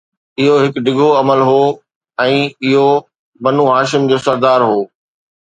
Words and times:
اهو 0.39 0.53
هڪ 0.63 0.75
ڊگهو 0.85 1.09
عمل 1.21 1.39
هو 1.49 1.59
۽ 2.29 2.39
اهو 2.71 2.87
بنو 3.45 3.63
هاشم 3.75 4.01
جو 4.13 4.17
سردار 4.27 4.61
هو 4.71 4.79